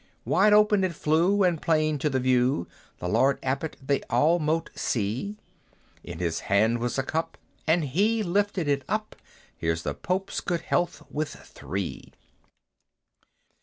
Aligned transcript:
Wide 0.25 0.51
open 0.51 0.83
it 0.83 0.95
flew, 0.95 1.43
and 1.43 1.61
plain 1.61 1.99
to 1.99 2.09
the 2.09 2.19
view 2.19 2.67
The 2.97 3.07
Lord 3.07 3.37
Abbot 3.43 3.77
they 3.79 4.01
all 4.09 4.39
mote 4.39 4.71
see; 4.73 5.37
In 6.03 6.17
his 6.17 6.39
hand 6.49 6.79
was 6.79 6.97
a 6.97 7.03
cup 7.03 7.37
and 7.67 7.83
he 7.83 8.23
lifted 8.23 8.67
it 8.67 8.81
up, 8.89 9.15
"Here's 9.55 9.83
the 9.83 9.93
Pope's 9.93 10.41
good 10.41 10.61
health 10.61 11.03
with 11.11 11.29
three!" 11.29 12.13